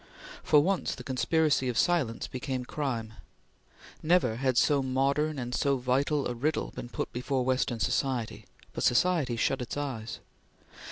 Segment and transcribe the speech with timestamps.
[0.41, 3.13] For once, the conspiracy of silence became crime.
[4.01, 8.83] Never had so modern and so vital a riddle been put before Western society, but
[8.83, 10.19] society shut its eyes.